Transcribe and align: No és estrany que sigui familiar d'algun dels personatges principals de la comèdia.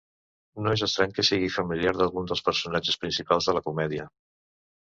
No 0.67 0.71
és 0.77 0.83
estrany 0.87 1.11
que 1.17 1.25
sigui 1.29 1.51
familiar 1.57 1.93
d'algun 1.99 2.31
dels 2.31 2.43
personatges 2.49 3.01
principals 3.05 3.51
de 3.51 3.57
la 3.59 3.63
comèdia. 3.69 4.09